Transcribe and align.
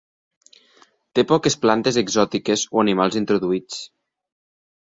Té 1.19 1.25
poques 1.33 1.57
plantes 1.67 2.01
exòtiques 2.03 2.65
o 2.79 2.83
animals 2.85 3.19
introduïts. 3.23 3.81